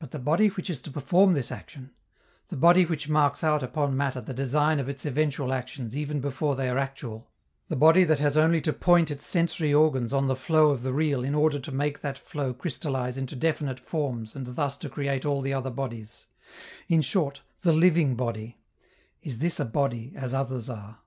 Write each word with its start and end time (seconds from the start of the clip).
But 0.00 0.10
the 0.10 0.18
body 0.18 0.48
which 0.48 0.68
is 0.68 0.82
to 0.82 0.90
perform 0.90 1.32
this 1.32 1.52
action, 1.52 1.92
the 2.48 2.56
body 2.56 2.84
which 2.84 3.08
marks 3.08 3.44
out 3.44 3.62
upon 3.62 3.96
matter 3.96 4.20
the 4.20 4.34
design 4.34 4.80
of 4.80 4.88
its 4.88 5.06
eventual 5.06 5.52
actions 5.52 5.96
even 5.96 6.18
before 6.20 6.56
they 6.56 6.68
are 6.68 6.76
actual, 6.76 7.30
the 7.68 7.76
body 7.76 8.02
that 8.02 8.18
has 8.18 8.36
only 8.36 8.60
to 8.62 8.72
point 8.72 9.12
its 9.12 9.24
sensory 9.24 9.72
organs 9.72 10.12
on 10.12 10.26
the 10.26 10.34
flow 10.34 10.70
of 10.70 10.82
the 10.82 10.92
real 10.92 11.22
in 11.22 11.36
order 11.36 11.60
to 11.60 11.70
make 11.70 12.00
that 12.00 12.18
flow 12.18 12.52
crystallize 12.52 13.16
into 13.16 13.36
definite 13.36 13.78
forms 13.78 14.34
and 14.34 14.44
thus 14.56 14.76
to 14.78 14.90
create 14.90 15.24
all 15.24 15.40
the 15.40 15.54
other 15.54 15.70
bodies 15.70 16.26
in 16.88 17.00
short, 17.00 17.42
the 17.60 17.72
living 17.72 18.16
body 18.16 18.58
is 19.22 19.38
this 19.38 19.60
a 19.60 19.64
body 19.64 20.12
as 20.16 20.34
others 20.34 20.68
are? 20.68 20.98